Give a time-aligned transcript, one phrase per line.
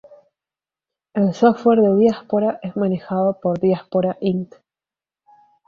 [1.13, 4.55] El software de Diaspora es manejado por Diaspora, Inc.